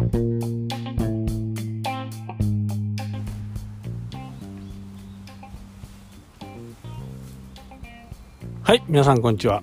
[0.00, 0.06] は
[8.74, 9.62] い皆さんこんにちは。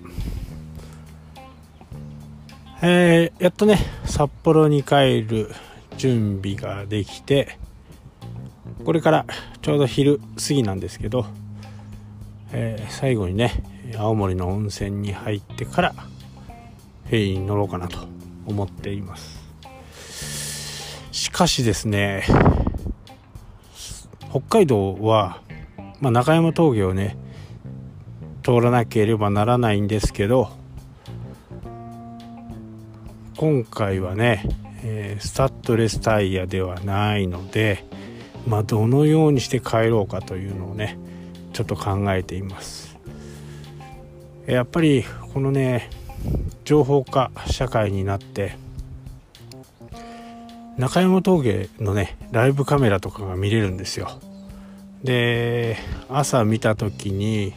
[2.83, 5.49] えー、やっとね札幌に帰る
[5.97, 7.57] 準備ができて
[8.85, 9.25] これから
[9.63, 11.25] ちょうど昼過ぎなんですけど、
[12.51, 13.63] えー、最後にね
[13.97, 17.97] 青森の温泉に入ってからフェリーに乗ろうかなと
[18.45, 19.36] 思っています。
[21.17, 22.23] しかしですね
[24.29, 25.41] 北海道は、
[25.99, 27.17] まあ、中山峠をね
[28.43, 30.51] 通らなければならないんですけど
[33.35, 34.47] 今回はね、
[34.83, 37.83] えー、スタッドレスタイヤではないので、
[38.45, 40.99] まあ、どのようにして帰ろうかというのをね
[41.51, 42.95] ちょっと考えています。
[44.45, 45.89] やっぱりこのね
[46.63, 48.66] 情報化社会になって
[50.77, 54.19] 中山峠のねライブカメラとかが見れるんですよ。
[55.03, 55.77] で
[56.09, 57.53] 朝見た時に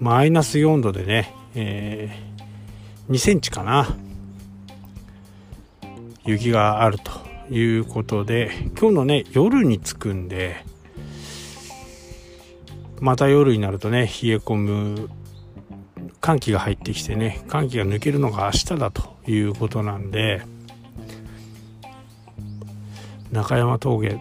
[0.00, 3.96] マイナス4度でね、えー、2センチかな
[6.24, 7.12] 雪があると
[7.54, 10.64] いうことで今日のね夜に着くんで
[13.00, 15.10] また夜になるとね冷え込む
[16.20, 20.42] 寒気が入ってきてね寒気が抜けるのが明日だということなんで
[23.34, 24.16] 中山峠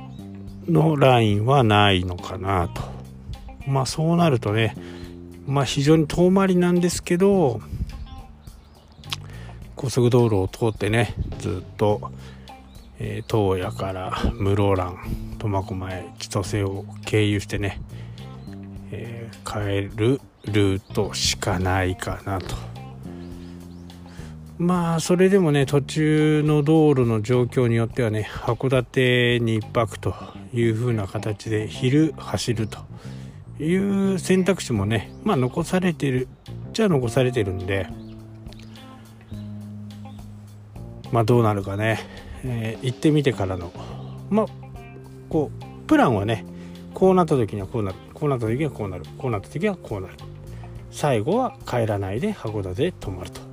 [0.67, 2.81] のラインはないのかなと。
[3.67, 4.75] まあそうなるとね
[5.45, 7.61] まあ非常に遠回りなんですけど
[9.75, 12.11] 高速道路を通ってねずっと、
[12.99, 14.97] えー、東野から室蘭
[15.37, 17.79] 苫小牧千歳を経由してね、
[18.91, 22.72] えー、帰るルートしかないかなと。
[24.57, 30.13] まあそれでもね途中の道路の状況によってはね函館に1泊と
[30.53, 32.79] いう風な形で昼走ると
[33.59, 36.27] いう選択肢もねまあ残されてる
[36.71, 37.87] じゃあ残されてるんで
[41.11, 41.99] まあどうなるかね、
[42.43, 43.71] えー、行ってみてからの
[44.29, 44.45] まあ
[45.29, 46.45] こうプランはね
[46.93, 50.13] こうなった時にはこうなるこうなった時にはこうなるこうなった時にはこうなる。
[50.93, 53.52] 最後は帰らないで函館で泊まると。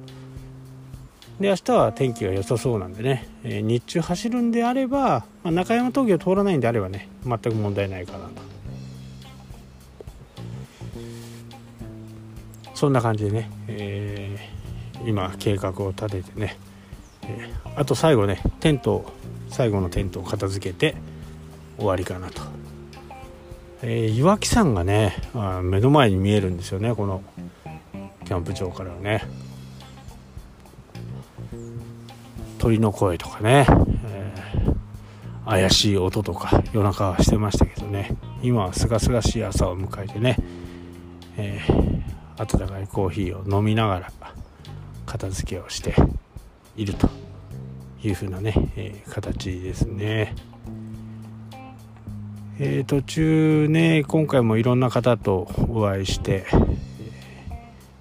[1.41, 8.51] で明日は天気が良さそうなんでね、えー、日中走るんであれば、まあ、中山峠を通らないんであればね全く問題ないかなと。
[12.75, 16.56] そんな感じでね、えー、今計画を立ててね、
[17.25, 19.11] えー、あと最後ねテント
[19.49, 20.95] 最後のテントを片付けて
[21.78, 22.43] 終わりかなと。
[23.83, 27.22] えー、岩木山がねあ目の前に見えるんですよねこの
[28.27, 29.50] キャンプ場からはね。
[32.60, 33.66] 鳥の声とかね、
[34.04, 38.15] えー、怪しい音とか夜中はしてましたけどね。
[38.43, 40.37] 今はすがすがしい朝を迎えてね、
[41.38, 44.12] えー、温かいコーヒーを飲みながら
[45.06, 45.94] 片付けをして
[46.76, 47.09] いると
[48.03, 50.34] いう風なね、えー、形ですね。
[52.59, 56.44] えー、途中ね今回もいろんな方とお会いして、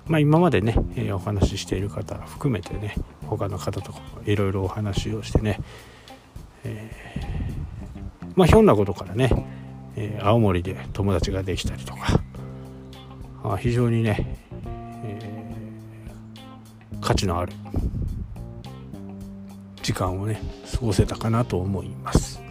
[0.05, 2.95] まあ、今までね、え、お話ししている方含めてね
[3.29, 5.59] 他の方とかもいろいろお話をしてね、
[6.63, 6.91] え
[8.35, 9.29] まあひょんなことからね、
[9.95, 12.19] え青森で友達ができたりとか
[13.43, 14.37] あ非常にね、
[15.03, 15.41] え
[17.01, 17.53] 価値のある
[19.83, 20.41] 時間をね
[20.71, 22.41] 過ごせたかなと思います。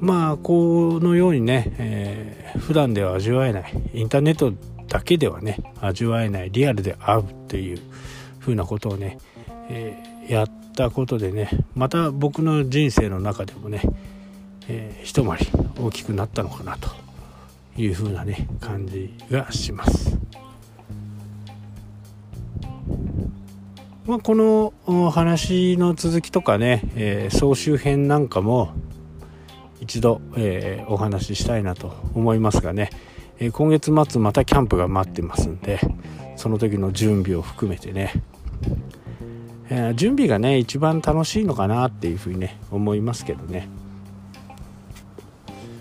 [0.00, 4.52] まあこのようにね、えー、普段では味わえないインターネット
[4.86, 7.80] だけではね味わえないリアルで会うっていう
[8.40, 9.18] 風なことをね、
[9.68, 13.80] えー、やったことでねまた僕の人生の中でもね、
[14.68, 15.46] えー、一回り
[15.78, 16.90] 大きくなったのかなと
[17.76, 20.18] いう風なね感じがします。
[24.06, 28.74] まあ、この話の続きとかね、えー、総集編なんかも
[29.80, 32.90] 一度、えー、お話ししたいなと思いますがね、
[33.38, 35.80] えー、今月末またキャンプが待ってますんで
[36.36, 38.12] その時の準備を含めてね、
[39.70, 43.68] えー、準備がね一番楽しいのかなっていうふうにね思いますけどね。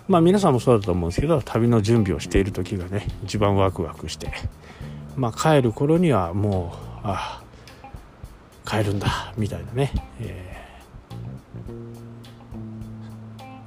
[0.08, 4.32] まあ皆さんもそうだと思うんですけど旅の準備をしている時がね一番ワクワクして。
[5.16, 10.54] まあ帰る頃にはもうああ帰るんだみたいなね、えー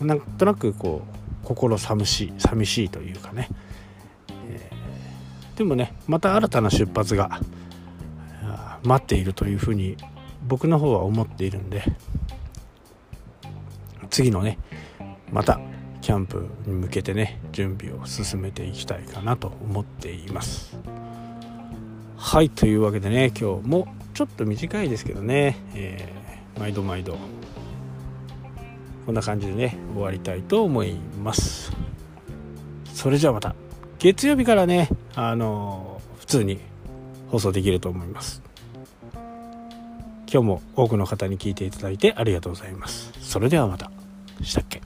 [0.01, 3.49] なんとなくこう心寂しい寂しいというかね、
[4.49, 7.41] えー、でもねまた新たな出発が
[8.87, 9.97] 待っているというふうに
[10.47, 11.83] 僕の方は思っているんで
[14.11, 14.59] 次のね
[15.33, 15.61] また
[16.01, 20.79] キャンプに向けてね準備を進めていきたいかなと思っています。
[22.17, 27.19] はいというわけでね今日もちょっと短いですけどね、えー、毎度毎度
[29.05, 31.73] こんな感じでね終わりたいと思います。
[32.95, 33.57] それじゃあまた
[33.99, 36.61] 月曜日からねあのー、普通に
[37.29, 38.46] 放送できると思います。
[40.31, 43.13] 今日も多くの方に聞いていただいてありがとうございます。
[43.21, 43.91] それではまた。
[44.43, 44.81] したっけ？